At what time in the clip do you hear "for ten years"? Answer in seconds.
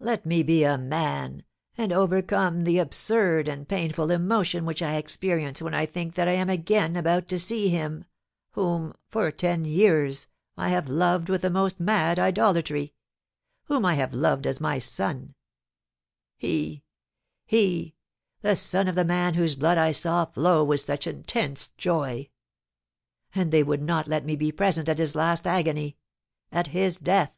9.06-10.26